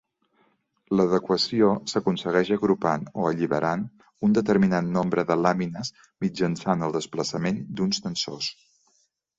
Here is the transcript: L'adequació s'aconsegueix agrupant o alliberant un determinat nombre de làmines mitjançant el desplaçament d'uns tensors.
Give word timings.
L'adequació 0.99 1.67
s'aconsegueix 1.91 2.49
agrupant 2.57 3.05
o 3.11 3.27
alliberant 3.33 3.85
un 4.29 4.35
determinat 4.39 4.91
nombre 4.99 5.29
de 5.33 5.39
làmines 5.45 5.95
mitjançant 6.27 6.89
el 6.91 6.99
desplaçament 7.01 7.63
d'uns 7.79 8.03
tensors. 8.09 8.53